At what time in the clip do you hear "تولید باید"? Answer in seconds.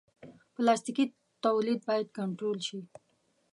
1.45-2.07